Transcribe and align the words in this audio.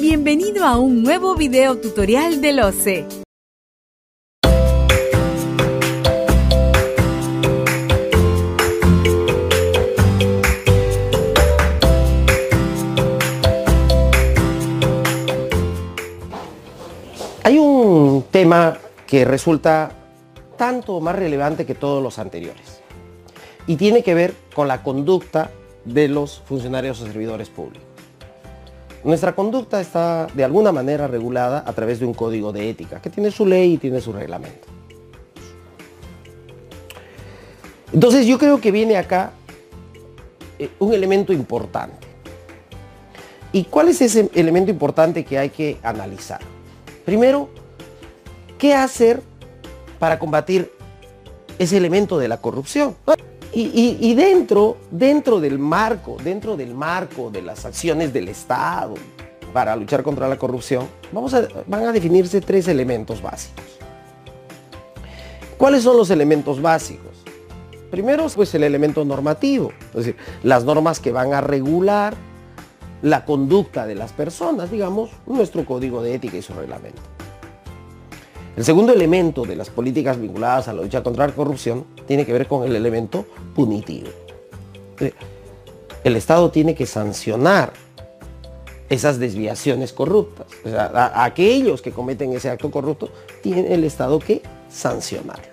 Bienvenido 0.00 0.64
a 0.64 0.78
un 0.78 1.02
nuevo 1.02 1.34
video 1.34 1.76
tutorial 1.78 2.40
del 2.40 2.60
OCE. 2.60 3.04
Hay 17.42 17.58
un 17.58 18.24
tema 18.30 18.78
que 19.04 19.24
resulta 19.24 19.90
tanto 20.56 21.00
más 21.00 21.16
relevante 21.16 21.66
que 21.66 21.74
todos 21.74 22.00
los 22.00 22.20
anteriores 22.20 22.82
y 23.66 23.74
tiene 23.74 24.04
que 24.04 24.14
ver 24.14 24.34
con 24.54 24.68
la 24.68 24.84
conducta 24.84 25.50
de 25.84 26.06
los 26.06 26.40
funcionarios 26.46 27.00
o 27.00 27.06
servidores 27.06 27.48
públicos. 27.48 27.87
Nuestra 29.04 29.34
conducta 29.34 29.80
está 29.80 30.26
de 30.34 30.44
alguna 30.44 30.72
manera 30.72 31.06
regulada 31.06 31.62
a 31.66 31.72
través 31.72 32.00
de 32.00 32.06
un 32.06 32.14
código 32.14 32.52
de 32.52 32.68
ética 32.68 33.00
que 33.00 33.10
tiene 33.10 33.30
su 33.30 33.46
ley 33.46 33.74
y 33.74 33.78
tiene 33.78 34.00
su 34.00 34.12
reglamento. 34.12 34.66
Entonces 37.92 38.26
yo 38.26 38.38
creo 38.38 38.60
que 38.60 38.70
viene 38.70 38.96
acá 38.96 39.32
eh, 40.58 40.70
un 40.78 40.92
elemento 40.92 41.32
importante. 41.32 42.06
¿Y 43.52 43.64
cuál 43.64 43.88
es 43.88 44.02
ese 44.02 44.28
elemento 44.34 44.70
importante 44.70 45.24
que 45.24 45.38
hay 45.38 45.50
que 45.50 45.78
analizar? 45.82 46.40
Primero, 47.06 47.48
¿qué 48.58 48.74
hacer 48.74 49.22
para 49.98 50.18
combatir 50.18 50.70
ese 51.58 51.78
elemento 51.78 52.18
de 52.18 52.28
la 52.28 52.38
corrupción? 52.38 52.94
Y, 53.52 54.14
dentro, 54.14 54.76
dentro 54.90 55.40
del 55.40 55.58
marco, 55.58 56.16
dentro 56.22 56.56
del 56.56 56.74
marco 56.74 57.30
de 57.30 57.42
las 57.42 57.64
acciones 57.64 58.12
del 58.12 58.28
Estado 58.28 58.94
para 59.52 59.74
luchar 59.74 60.02
contra 60.02 60.28
la 60.28 60.36
corrupción, 60.36 60.86
van 61.66 61.84
a 61.84 61.92
definirse 61.92 62.40
tres 62.40 62.68
elementos 62.68 63.22
básicos. 63.22 63.64
¿Cuáles 65.56 65.82
son 65.82 65.96
los 65.96 66.10
elementos 66.10 66.62
básicos? 66.62 67.24
Primero, 67.90 68.26
pues 68.34 68.54
el 68.54 68.64
elemento 68.64 69.04
normativo, 69.04 69.72
es 69.88 69.94
decir, 69.94 70.16
las 70.42 70.64
normas 70.64 71.00
que 71.00 71.10
van 71.10 71.32
a 71.32 71.40
regular 71.40 72.14
la 73.00 73.24
conducta 73.24 73.86
de 73.86 73.94
las 73.94 74.12
personas, 74.12 74.70
digamos, 74.70 75.10
nuestro 75.26 75.64
código 75.64 76.02
de 76.02 76.14
ética 76.14 76.36
y 76.36 76.42
su 76.42 76.52
reglamento. 76.52 77.00
El 78.58 78.64
segundo 78.64 78.92
elemento 78.92 79.44
de 79.44 79.54
las 79.54 79.70
políticas 79.70 80.20
vinculadas 80.20 80.66
a 80.66 80.72
la 80.72 80.82
lucha 80.82 81.00
contra 81.00 81.28
la 81.28 81.32
corrupción 81.32 81.84
tiene 82.08 82.26
que 82.26 82.32
ver 82.32 82.48
con 82.48 82.64
el 82.64 82.74
elemento 82.74 83.24
punitivo. 83.54 84.08
El 86.02 86.16
Estado 86.16 86.50
tiene 86.50 86.74
que 86.74 86.84
sancionar 86.84 87.72
esas 88.88 89.20
desviaciones 89.20 89.92
corruptas. 89.92 90.48
a, 90.76 91.22
aquellos 91.22 91.80
que 91.80 91.92
cometen 91.92 92.32
ese 92.32 92.50
acto 92.50 92.68
corrupto, 92.68 93.10
tiene 93.44 93.72
el 93.72 93.84
Estado 93.84 94.18
que 94.18 94.42
sancionarlo. 94.68 95.52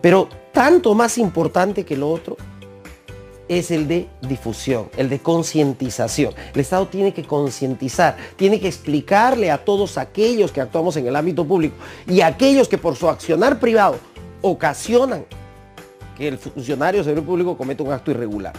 Pero 0.00 0.26
tanto 0.52 0.94
más 0.94 1.18
importante 1.18 1.84
que 1.84 1.98
lo 1.98 2.10
otro 2.10 2.38
es 3.48 3.70
el 3.70 3.88
de 3.88 4.08
difusión, 4.22 4.88
el 4.96 5.08
de 5.08 5.20
concientización. 5.20 6.34
El 6.54 6.60
Estado 6.60 6.86
tiene 6.86 7.12
que 7.12 7.24
concientizar, 7.24 8.16
tiene 8.36 8.60
que 8.60 8.68
explicarle 8.68 9.50
a 9.50 9.64
todos 9.64 9.98
aquellos 9.98 10.52
que 10.52 10.60
actuamos 10.60 10.96
en 10.96 11.06
el 11.06 11.16
ámbito 11.16 11.44
público 11.44 11.76
y 12.06 12.20
aquellos 12.20 12.68
que 12.68 12.78
por 12.78 12.96
su 12.96 13.08
accionar 13.08 13.58
privado 13.58 13.96
ocasionan 14.42 15.24
que 16.16 16.28
el 16.28 16.38
funcionario 16.38 17.00
o 17.00 17.04
servidor 17.04 17.26
público 17.26 17.56
cometa 17.56 17.82
un 17.82 17.92
acto 17.92 18.10
irregular. 18.10 18.52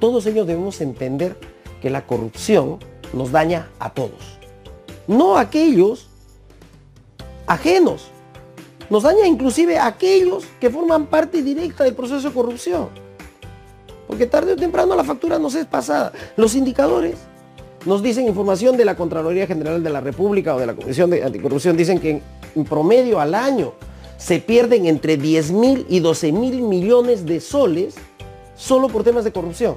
Todos 0.00 0.26
ellos 0.26 0.46
debemos 0.46 0.80
entender 0.80 1.36
que 1.80 1.90
la 1.90 2.06
corrupción 2.06 2.78
nos 3.12 3.32
daña 3.32 3.68
a 3.78 3.90
todos. 3.90 4.38
No 5.06 5.36
a 5.36 5.42
aquellos 5.42 6.08
ajenos. 7.46 8.10
Nos 8.90 9.02
daña 9.02 9.26
inclusive 9.26 9.78
a 9.78 9.86
aquellos 9.86 10.44
que 10.60 10.70
forman 10.70 11.06
parte 11.06 11.42
directa 11.42 11.84
del 11.84 11.94
proceso 11.94 12.28
de 12.28 12.34
corrupción. 12.34 13.07
Porque 14.08 14.26
tarde 14.26 14.54
o 14.54 14.56
temprano 14.56 14.96
la 14.96 15.04
factura 15.04 15.38
nos 15.38 15.54
es 15.54 15.66
pasada. 15.66 16.12
Los 16.36 16.54
indicadores 16.56 17.14
nos 17.84 18.02
dicen 18.02 18.26
información 18.26 18.76
de 18.76 18.86
la 18.86 18.96
Contraloría 18.96 19.46
General 19.46 19.82
de 19.82 19.90
la 19.90 20.00
República 20.00 20.56
o 20.56 20.58
de 20.58 20.66
la 20.66 20.74
Comisión 20.74 21.10
de 21.10 21.22
Anticorrupción, 21.22 21.76
dicen 21.76 22.00
que 22.00 22.22
en 22.56 22.64
promedio 22.64 23.20
al 23.20 23.34
año 23.34 23.74
se 24.16 24.40
pierden 24.40 24.86
entre 24.86 25.16
10 25.18 25.52
mil 25.52 25.86
y 25.88 26.00
12 26.00 26.32
mil 26.32 26.62
millones 26.62 27.24
de 27.26 27.40
soles 27.40 27.94
solo 28.56 28.88
por 28.88 29.04
temas 29.04 29.24
de 29.24 29.30
corrupción. 29.30 29.76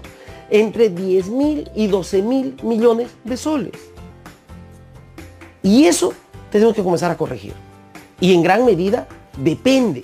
Entre 0.49 0.89
10 0.89 1.29
mil 1.29 1.69
y 1.75 1.87
12 1.87 2.21
mil 2.21 2.55
millones 2.63 3.09
de 3.25 3.37
soles. 3.37 3.73
Y 5.61 5.85
eso 5.85 6.13
tenemos 6.49 6.73
que 6.73 6.83
comenzar 6.83 7.11
a 7.11 7.17
corregir. 7.17 7.53
Y 8.19 8.33
en 8.33 8.41
gran 8.41 8.65
medida 8.65 9.07
depende 9.37 10.03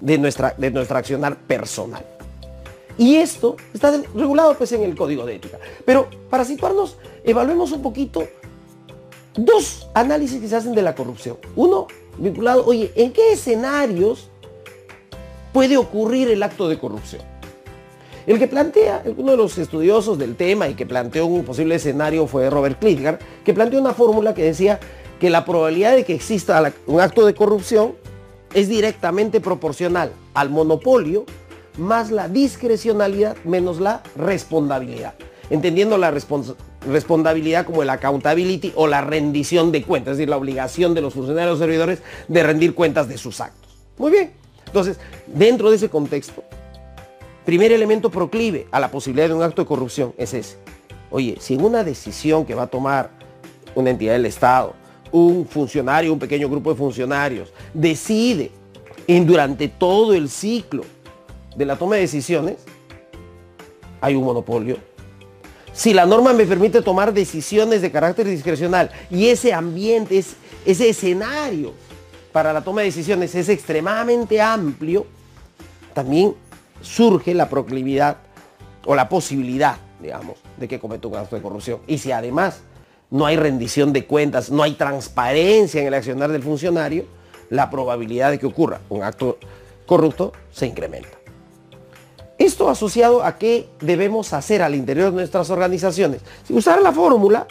de 0.00 0.18
nuestra, 0.18 0.54
de 0.56 0.70
nuestra 0.70 1.00
accionar 1.00 1.36
personal. 1.36 2.13
Y 2.96 3.16
esto 3.16 3.56
está 3.72 3.92
regulado 4.14 4.54
pues 4.56 4.72
en 4.72 4.82
el 4.82 4.94
código 4.94 5.26
de 5.26 5.36
ética. 5.36 5.58
Pero 5.84 6.08
para 6.30 6.44
situarnos, 6.44 6.96
evaluemos 7.24 7.72
un 7.72 7.82
poquito 7.82 8.24
dos 9.36 9.88
análisis 9.94 10.40
que 10.40 10.48
se 10.48 10.56
hacen 10.56 10.74
de 10.74 10.82
la 10.82 10.94
corrupción. 10.94 11.36
Uno 11.56 11.88
vinculado, 12.18 12.64
oye, 12.66 12.92
¿en 12.94 13.12
qué 13.12 13.32
escenarios 13.32 14.28
puede 15.52 15.76
ocurrir 15.76 16.30
el 16.30 16.42
acto 16.42 16.68
de 16.68 16.78
corrupción? 16.78 17.22
El 18.26 18.38
que 18.38 18.46
plantea, 18.46 19.02
uno 19.16 19.32
de 19.32 19.36
los 19.36 19.58
estudiosos 19.58 20.18
del 20.18 20.34
tema 20.34 20.68
y 20.68 20.74
que 20.74 20.86
planteó 20.86 21.26
un 21.26 21.44
posible 21.44 21.74
escenario 21.74 22.26
fue 22.26 22.48
Robert 22.48 22.78
Klitgar, 22.78 23.18
que 23.44 23.52
planteó 23.52 23.80
una 23.80 23.92
fórmula 23.92 24.32
que 24.32 24.42
decía 24.42 24.80
que 25.20 25.28
la 25.28 25.44
probabilidad 25.44 25.94
de 25.94 26.04
que 26.04 26.14
exista 26.14 26.72
un 26.86 27.00
acto 27.00 27.26
de 27.26 27.34
corrupción 27.34 27.94
es 28.54 28.68
directamente 28.68 29.40
proporcional 29.40 30.12
al 30.32 30.48
monopolio 30.48 31.26
más 31.76 32.10
la 32.10 32.28
discrecionalidad 32.28 33.36
menos 33.44 33.80
la 33.80 34.02
responsabilidad. 34.16 35.14
Entendiendo 35.50 35.98
la 35.98 36.10
responsabilidad 36.10 37.66
como 37.66 37.82
el 37.82 37.90
accountability 37.90 38.72
o 38.76 38.86
la 38.86 39.02
rendición 39.02 39.72
de 39.72 39.82
cuentas, 39.82 40.12
es 40.12 40.18
decir, 40.18 40.30
la 40.30 40.36
obligación 40.36 40.94
de 40.94 41.02
los 41.02 41.14
funcionarios 41.14 41.58
servidores 41.58 42.00
de 42.28 42.42
rendir 42.42 42.74
cuentas 42.74 43.08
de 43.08 43.18
sus 43.18 43.40
actos. 43.40 43.76
Muy 43.98 44.10
bien. 44.10 44.32
Entonces, 44.66 44.98
dentro 45.26 45.70
de 45.70 45.76
ese 45.76 45.88
contexto, 45.90 46.42
primer 47.44 47.72
elemento 47.72 48.10
proclive 48.10 48.66
a 48.70 48.80
la 48.80 48.90
posibilidad 48.90 49.28
de 49.28 49.34
un 49.34 49.42
acto 49.42 49.62
de 49.62 49.68
corrupción 49.68 50.14
es 50.16 50.32
ese. 50.34 50.56
Oye, 51.10 51.36
si 51.38 51.54
en 51.54 51.64
una 51.64 51.84
decisión 51.84 52.44
que 52.46 52.54
va 52.54 52.62
a 52.62 52.66
tomar 52.66 53.10
una 53.74 53.90
entidad 53.90 54.14
del 54.14 54.26
Estado, 54.26 54.74
un 55.12 55.46
funcionario, 55.46 56.12
un 56.12 56.18
pequeño 56.18 56.48
grupo 56.48 56.70
de 56.70 56.76
funcionarios, 56.76 57.52
decide 57.72 58.50
durante 59.06 59.68
todo 59.68 60.14
el 60.14 60.28
ciclo 60.28 60.82
de 61.56 61.64
la 61.64 61.76
toma 61.76 61.96
de 61.96 62.02
decisiones, 62.02 62.56
hay 64.00 64.14
un 64.14 64.24
monopolio. 64.24 64.76
Si 65.72 65.92
la 65.92 66.06
norma 66.06 66.32
me 66.32 66.46
permite 66.46 66.82
tomar 66.82 67.12
decisiones 67.12 67.82
de 67.82 67.90
carácter 67.90 68.26
discrecional 68.26 68.90
y 69.10 69.28
ese 69.28 69.52
ambiente, 69.52 70.18
es, 70.18 70.36
ese 70.64 70.88
escenario 70.88 71.72
para 72.32 72.52
la 72.52 72.62
toma 72.62 72.82
de 72.82 72.86
decisiones 72.86 73.34
es 73.34 73.48
extremadamente 73.48 74.40
amplio, 74.40 75.06
también 75.94 76.34
surge 76.80 77.34
la 77.34 77.48
proclividad 77.48 78.18
o 78.84 78.94
la 78.94 79.08
posibilidad, 79.08 79.76
digamos, 80.00 80.38
de 80.58 80.68
que 80.68 80.78
cometa 80.78 81.08
un 81.08 81.16
acto 81.16 81.36
de 81.36 81.42
corrupción. 81.42 81.80
Y 81.86 81.98
si 81.98 82.12
además 82.12 82.60
no 83.10 83.26
hay 83.26 83.36
rendición 83.36 83.92
de 83.92 84.04
cuentas, 84.06 84.50
no 84.50 84.62
hay 84.62 84.74
transparencia 84.74 85.80
en 85.80 85.86
el 85.86 85.94
accionar 85.94 86.30
del 86.30 86.42
funcionario, 86.42 87.06
la 87.50 87.70
probabilidad 87.70 88.30
de 88.30 88.38
que 88.38 88.46
ocurra 88.46 88.80
un 88.88 89.02
acto 89.02 89.38
corrupto 89.86 90.32
se 90.52 90.66
incrementa. 90.66 91.23
Asociado 92.68 93.22
a 93.22 93.38
qué 93.38 93.68
debemos 93.80 94.32
hacer 94.32 94.62
al 94.62 94.74
interior 94.74 95.10
de 95.10 95.16
nuestras 95.16 95.50
organizaciones. 95.50 96.22
Usar 96.48 96.82
la 96.82 96.92
fórmula, 96.92 97.46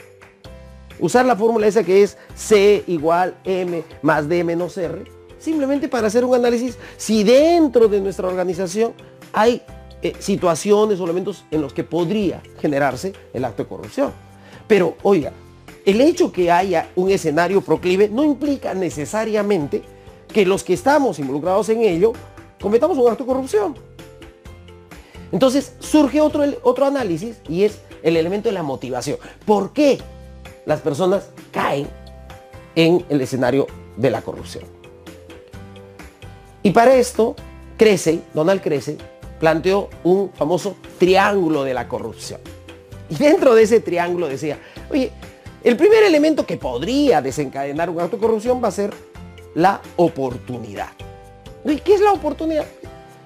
usar 0.99 1.25
la 1.25 1.35
fórmula 1.35 1.67
esa 1.67 1.83
que 1.83 2.03
es 2.03 2.17
C 2.35 2.83
igual 2.87 3.35
M 3.43 3.83
más 4.01 4.27
D 4.27 4.43
menos 4.43 4.77
R, 4.77 5.03
simplemente 5.39 5.87
para 5.87 6.07
hacer 6.07 6.25
un 6.25 6.35
análisis 6.35 6.77
si 6.97 7.23
dentro 7.23 7.87
de 7.87 8.01
nuestra 8.01 8.27
organización 8.27 8.93
hay 9.31 9.61
eh, 10.01 10.13
situaciones 10.19 10.99
o 10.99 11.05
elementos 11.05 11.45
en 11.51 11.61
los 11.61 11.73
que 11.73 11.83
podría 11.83 12.41
generarse 12.59 13.13
el 13.33 13.45
acto 13.45 13.63
de 13.63 13.69
corrupción. 13.69 14.11
Pero, 14.67 14.97
oiga, 15.03 15.31
el 15.85 16.01
hecho 16.01 16.31
que 16.31 16.51
haya 16.51 16.89
un 16.95 17.09
escenario 17.09 17.61
proclive 17.61 18.09
no 18.09 18.23
implica 18.23 18.73
necesariamente 18.73 19.81
que 20.27 20.45
los 20.45 20.63
que 20.63 20.73
estamos 20.73 21.19
involucrados 21.19 21.69
en 21.69 21.81
ello 21.81 22.13
cometamos 22.61 22.97
un 22.97 23.09
acto 23.09 23.23
de 23.23 23.27
corrupción. 23.27 23.92
Entonces 25.33 25.73
surge 25.79 26.21
otro, 26.21 26.45
otro 26.61 26.85
análisis 26.85 27.37
y 27.49 27.63
es 27.63 27.79
el 28.03 28.15
elemento 28.15 28.47
de 28.47 28.53
la 28.53 28.63
motivación. 28.63 29.17
¿Por 29.45 29.73
qué 29.73 29.99
las 30.65 30.79
personas 30.79 31.25
caen 31.51 31.87
en 32.75 33.05
el 33.09 33.19
escenario 33.19 33.67
de 33.97 34.11
la 34.11 34.21
corrupción? 34.21 34.63
Y 36.61 36.71
para 36.71 36.95
esto, 36.95 37.35
Crece, 37.77 38.21
Donald 38.33 38.61
Crece, 38.61 38.95
planteó 39.39 39.89
un 40.05 40.31
famoso 40.33 40.77
triángulo 40.97 41.65
de 41.65 41.73
la 41.73 41.89
corrupción. 41.89 42.39
Y 43.09 43.15
dentro 43.15 43.55
de 43.55 43.63
ese 43.63 43.81
triángulo 43.81 44.29
decía, 44.29 44.59
oye, 44.89 45.11
El 45.63 45.77
primer 45.77 46.03
elemento 46.03 46.45
que 46.45 46.57
podría 46.57 47.21
desencadenar 47.21 47.89
un 47.89 48.01
acto 48.01 48.17
de 48.17 48.21
corrupción 48.21 48.61
va 48.61 48.67
a 48.67 48.71
ser 48.71 48.93
la 49.55 49.81
oportunidad. 49.95 50.89
¿Y 51.63 51.77
qué 51.77 51.93
es 51.93 52.01
la 52.01 52.11
oportunidad? 52.11 52.65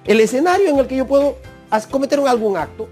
El 0.04 0.20
escenario 0.20 0.68
en 0.68 0.78
el 0.78 0.86
que 0.86 0.96
yo 0.96 1.06
puedo 1.06 1.36
cometer 1.90 2.18
algún 2.20 2.56
acto. 2.56 2.88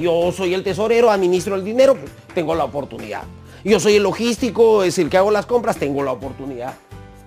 Yo 0.00 0.30
soy 0.32 0.54
el 0.54 0.62
tesorero, 0.62 1.10
administro 1.10 1.56
el 1.56 1.64
dinero, 1.64 1.96
pues, 1.96 2.12
tengo 2.34 2.54
la 2.54 2.64
oportunidad. 2.64 3.22
Yo 3.64 3.80
soy 3.80 3.96
el 3.96 4.02
logístico, 4.02 4.84
es 4.84 4.98
el 4.98 5.08
que 5.10 5.16
hago 5.16 5.30
las 5.30 5.46
compras, 5.46 5.76
tengo 5.76 6.02
la 6.02 6.12
oportunidad. 6.12 6.74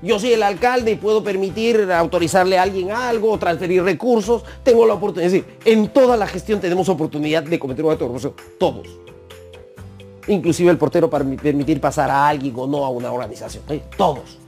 Yo 0.02 0.20
soy 0.20 0.34
el 0.34 0.44
alcalde 0.44 0.92
y 0.92 0.96
puedo 0.96 1.24
permitir 1.24 1.90
autorizarle 1.92 2.58
a 2.58 2.64
alguien 2.64 2.92
algo, 2.92 3.38
transferir 3.40 3.84
recursos, 3.84 4.44
tengo 4.64 4.86
la 4.86 4.94
oportunidad. 4.94 5.28
Es 5.28 5.32
decir, 5.34 5.58
en 5.66 5.88
toda 5.90 6.16
la 6.18 6.28
gestión 6.28 6.60
tenemos 6.60 6.88
oportunidad 6.90 7.44
de 7.44 7.58
cometer 7.58 7.84
un 7.84 7.92
acto 7.92 8.06
de 8.06 8.08
corrupción, 8.10 8.34
todos. 8.60 8.88
Inclusive 10.28 10.72
el 10.72 10.78
portero 10.78 11.10
para 11.10 11.26
permitir 11.26 11.80
pasar 11.80 12.10
a 12.10 12.28
alguien 12.28 12.54
o 12.58 12.68
no 12.68 12.86
a 12.86 12.90
una 12.90 13.12
organización, 13.12 13.64
todos. 13.98 14.40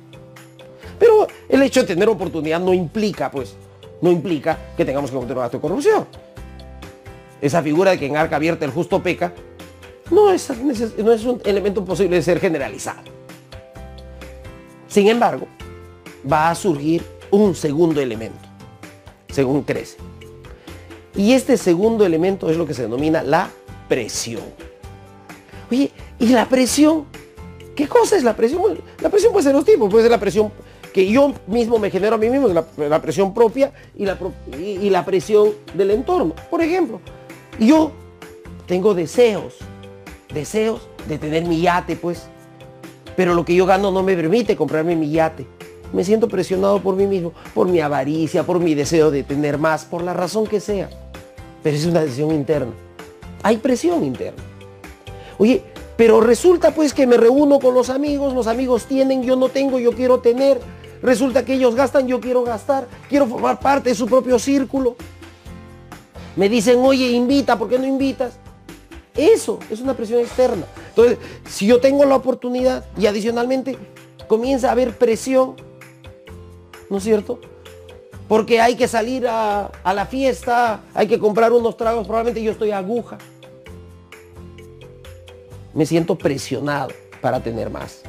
Pero 0.99 1.27
el 1.47 1.61
hecho 1.61 1.81
de 1.81 1.87
tener 1.87 2.09
oportunidad 2.09 2.59
no 2.59 2.73
implica, 2.73 3.31
pues, 3.31 3.55
no 4.01 4.11
implica 4.11 4.57
que 4.75 4.85
tengamos 4.85 5.11
que 5.11 5.17
un 5.17 5.23
acto 5.23 5.57
de 5.57 5.61
corrupción. 5.61 6.05
Esa 7.41 7.61
figura 7.61 7.91
de 7.91 7.99
que 7.99 8.05
en 8.05 8.17
arca 8.17 8.35
abierta 8.35 8.65
el 8.65 8.71
justo 8.71 9.01
peca, 9.01 9.33
no 10.11 10.31
es, 10.31 10.49
no 10.97 11.11
es 11.11 11.25
un 11.25 11.41
elemento 11.45 11.83
posible 11.83 12.15
de 12.15 12.21
ser 12.21 12.39
generalizado. 12.39 13.01
Sin 14.87 15.07
embargo, 15.07 15.47
va 16.29 16.49
a 16.49 16.55
surgir 16.55 17.03
un 17.29 17.55
segundo 17.55 18.01
elemento, 18.01 18.47
según 19.29 19.63
crece. 19.63 19.97
Y 21.15 21.33
este 21.33 21.57
segundo 21.57 22.05
elemento 22.05 22.49
es 22.49 22.57
lo 22.57 22.65
que 22.65 22.73
se 22.73 22.83
denomina 22.83 23.23
la 23.23 23.49
presión. 23.87 24.43
Oye, 25.69 25.91
¿y 26.19 26.27
la 26.27 26.47
presión? 26.47 27.05
¿Qué 27.75 27.87
cosa 27.87 28.15
es 28.15 28.23
la 28.23 28.35
presión? 28.35 28.61
la 29.01 29.09
presión 29.09 29.33
puede 29.33 29.43
ser 29.43 29.53
dos 29.53 29.65
tipos, 29.65 29.89
puede 29.89 30.03
ser 30.03 30.11
la 30.11 30.19
presión 30.19 30.51
que 30.97 31.07
yo 31.11 31.31
mismo 31.45 31.77
me 31.77 31.91
genero 31.91 32.15
a 32.15 32.17
mí 32.17 32.27
mismo, 32.27 32.47
la, 32.47 33.01
presión 33.03 33.31
propia 33.31 33.71
y 33.95 34.03
la, 34.03 34.17
y 34.57 34.89
la 34.89 35.05
presión 35.05 35.49
del 35.75 35.91
entorno. 35.91 36.33
Por 36.49 36.59
ejemplo, 36.63 36.99
yo 37.59 37.91
tengo 38.65 38.95
deseos, 38.95 39.57
deseos 40.33 40.89
de 41.07 41.19
tener 41.19 41.45
mi 41.45 41.61
yate, 41.61 41.97
pues, 41.97 42.23
pero 43.15 43.35
lo 43.35 43.45
que 43.45 43.53
yo 43.53 43.67
gano 43.67 43.91
no 43.91 44.01
me 44.01 44.15
permite 44.15 44.55
comprarme 44.55 44.95
mi 44.95 45.11
yate. 45.11 45.45
Me 45.93 46.03
siento 46.03 46.27
presionado 46.27 46.81
por 46.81 46.95
mí 46.95 47.05
mismo, 47.05 47.31
por 47.53 47.67
mi 47.67 47.79
avaricia, 47.79 48.41
por 48.41 48.59
mi 48.59 48.73
deseo 48.73 49.11
de 49.11 49.21
tener 49.21 49.59
más, 49.59 49.85
por 49.85 50.01
la 50.01 50.15
razón 50.15 50.47
que 50.47 50.59
sea. 50.59 50.89
Pero 51.61 51.77
es 51.77 51.85
una 51.85 52.01
decisión 52.01 52.31
interna. 52.31 52.71
Hay 53.43 53.57
presión 53.57 54.03
interna. 54.03 54.41
Oye, 55.37 55.61
pero 55.95 56.21
resulta 56.21 56.71
pues 56.71 56.91
que 56.91 57.05
me 57.05 57.17
reúno 57.17 57.59
con 57.59 57.75
los 57.75 57.91
amigos, 57.91 58.33
los 58.33 58.47
amigos 58.47 58.85
tienen, 58.85 59.21
yo 59.21 59.35
no 59.35 59.49
tengo, 59.49 59.77
yo 59.77 59.91
quiero 59.91 60.21
tener. 60.21 60.59
Resulta 61.01 61.45
que 61.45 61.53
ellos 61.53 61.75
gastan, 61.75 62.07
yo 62.07 62.19
quiero 62.19 62.43
gastar, 62.43 62.87
quiero 63.09 63.27
formar 63.27 63.59
parte 63.59 63.89
de 63.89 63.95
su 63.95 64.07
propio 64.07 64.39
círculo. 64.39 64.95
Me 66.35 66.49
dicen, 66.49 66.79
oye, 66.79 67.09
invita, 67.11 67.57
¿por 67.57 67.69
qué 67.69 67.79
no 67.79 67.85
invitas? 67.85 68.37
Eso 69.15 69.59
es 69.69 69.79
una 69.79 69.95
presión 69.95 70.19
externa. 70.19 70.65
Entonces, 70.89 71.17
si 71.49 71.65
yo 71.65 71.79
tengo 71.79 72.05
la 72.05 72.15
oportunidad 72.15 72.85
y 72.97 73.07
adicionalmente 73.07 73.77
comienza 74.27 74.69
a 74.69 74.71
haber 74.71 74.97
presión, 74.97 75.55
¿no 76.89 76.97
es 76.97 77.03
cierto? 77.03 77.39
Porque 78.27 78.61
hay 78.61 78.75
que 78.75 78.87
salir 78.87 79.25
a, 79.27 79.71
la 79.83 80.05
fiesta, 80.05 80.81
hay 80.93 81.07
que 81.07 81.17
comprar 81.17 81.51
unos 81.53 81.77
tragos, 81.77 82.05
probablemente 82.05 82.43
yo 82.43 82.51
estoy 82.51 82.71
aguja. 82.71 83.17
Me 85.73 85.85
siento 85.85 86.15
presionado 86.17 86.89
para 87.21 87.41
tener 87.41 87.69
más. 87.69 88.03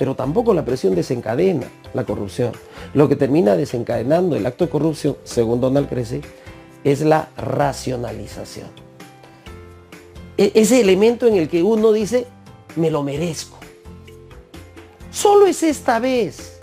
Pero 0.00 0.14
tampoco 0.14 0.54
la 0.54 0.64
presión 0.64 0.94
desencadena 0.94 1.66
la 1.92 2.04
corrupción. 2.06 2.52
Lo 2.94 3.06
que 3.06 3.16
termina 3.16 3.54
desencadenando 3.54 4.34
el 4.34 4.46
acto 4.46 4.64
de 4.64 4.70
corrupción, 4.70 5.18
según 5.24 5.60
Donald 5.60 5.90
Crece, 5.90 6.22
es 6.84 7.02
la 7.02 7.28
racionalización. 7.36 8.68
E-, 10.38 10.52
ese 10.54 10.80
elemento 10.80 11.26
en 11.26 11.34
el 11.34 11.50
que 11.50 11.62
uno 11.62 11.92
dice, 11.92 12.26
me 12.76 12.90
lo 12.90 13.02
merezco. 13.02 13.58
Solo 15.10 15.44
es 15.44 15.62
esta 15.62 15.98
vez. 15.98 16.58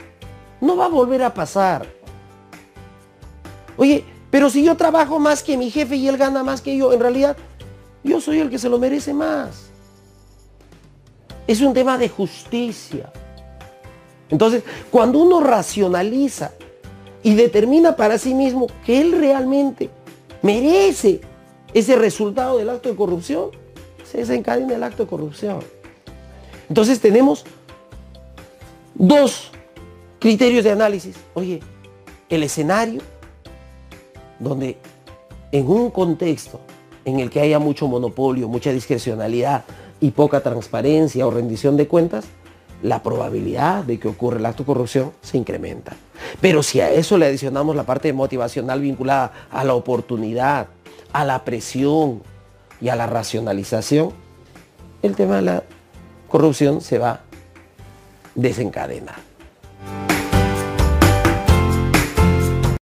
No 0.60 0.76
va 0.76 0.86
a 0.86 0.90
volver 0.90 1.22
a 1.22 1.32
pasar. 1.32 1.86
Oye, 3.78 4.04
pero 4.32 4.50
si 4.50 4.64
yo 4.64 4.76
trabajo 4.76 5.20
más 5.20 5.44
que 5.44 5.58
mi 5.58 5.70
jefe 5.70 5.96
y 5.96 6.08
él 6.08 6.18
gana 6.18 6.42
más 6.42 6.60
que 6.60 6.76
yo, 6.76 6.92
en 6.92 7.00
realidad 7.00 7.38
yo 8.04 8.20
soy 8.20 8.40
el 8.40 8.50
que 8.50 8.58
se 8.58 8.68
lo 8.68 8.80
merece 8.80 9.14
más. 9.14 9.68
Es 11.46 11.62
un 11.62 11.76
tema 11.76 12.00
de 12.00 12.10
justicia. 12.10 13.12
Entonces, 14.30 14.64
cuando 14.92 15.20
uno 15.20 15.42
racionaliza 15.42 16.52
y 17.24 17.36
determina 17.36 17.96
para 17.96 18.18
sí 18.18 18.34
mismo 18.34 18.68
que 18.86 19.02
él 19.02 19.14
realmente 19.14 19.90
merece 20.42 21.22
ese 21.74 21.96
resultado 21.96 22.58
del 22.58 22.70
acto 22.70 22.90
de 22.90 22.96
corrupción, 22.96 23.52
se 24.10 24.20
desencadena 24.20 24.76
el 24.76 24.84
acto 24.84 25.04
de 25.04 25.10
corrupción. 25.10 25.60
Entonces 26.70 27.00
tenemos 27.00 27.46
dos 28.94 29.52
criterios 30.20 30.64
de 30.64 30.72
análisis. 30.72 31.16
Oye, 31.34 31.62
el 32.30 32.44
escenario 32.44 33.02
donde 34.40 34.78
en 35.52 35.68
un 35.68 35.90
contexto 35.92 36.60
en 37.06 37.20
el 37.20 37.30
que 37.30 37.40
haya 37.40 37.60
mucho 37.60 37.88
monopolio, 37.88 38.48
mucha 38.48 38.72
discrecionalidad 38.72 39.64
y 40.00 40.12
poca 40.12 40.42
transparencia 40.42 41.26
o 41.26 41.32
rendición 41.32 41.78
de 41.78 41.88
cuentas, 41.88 42.26
la 42.82 43.02
probabilidad 43.02 43.84
de 43.84 44.00
que 44.00 44.08
ocurra 44.08 44.38
el 44.38 44.46
acto 44.46 44.64
de 44.64 44.68
corrupción 44.68 45.12
se 45.22 45.38
incrementa. 45.38 45.96
Pero 46.42 46.64
si 46.64 46.80
a 46.82 46.92
eso 46.92 47.18
le 47.18 47.26
adicionamos 47.26 47.76
la 47.76 47.84
parte 47.84 48.12
motivacional 48.14 48.82
vinculada 48.82 49.32
a 49.52 49.64
la 49.64 49.74
oportunidad, 49.74 50.68
a 51.14 51.26
la 51.26 51.44
presión 51.44 52.22
y 52.80 52.90
a 52.90 52.96
la 52.96 53.08
racionalización, 53.08 54.12
el 55.02 55.16
tema 55.16 55.38
de 55.38 55.42
la 55.44 55.64
corrupción 56.28 56.82
se 56.82 57.00
va 57.00 57.22
desencadenar. 58.38 59.27